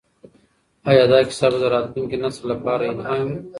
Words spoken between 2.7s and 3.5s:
الهام وي؟